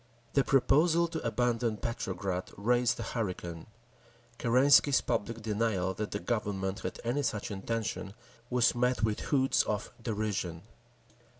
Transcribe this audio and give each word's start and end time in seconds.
The 0.33 0.43
proposal 0.43 1.07
to 1.09 1.23
abandon 1.23 1.77
Petrograd 1.77 2.49
raised 2.57 2.99
a 2.99 3.03
hurricane; 3.03 3.67
Kerensky's 4.39 4.99
public 4.99 5.43
denial 5.43 5.93
that 5.93 6.09
the 6.09 6.17
Government 6.19 6.79
had 6.79 6.99
any 7.03 7.21
such 7.21 7.51
intention 7.51 8.15
was 8.49 8.73
met 8.73 9.03
with 9.03 9.19
hoots 9.19 9.61
of 9.61 9.91
derision. 10.01 10.63